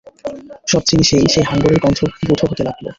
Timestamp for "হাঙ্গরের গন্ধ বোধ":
1.49-2.39